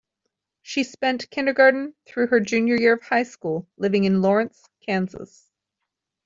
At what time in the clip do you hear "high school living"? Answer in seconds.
3.03-4.05